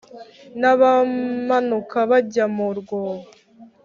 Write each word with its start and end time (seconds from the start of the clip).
n 0.59 0.61
abamanuka 0.71 1.97
bajya 2.09 2.45
mu 2.55 2.67
rwobo 2.79 3.25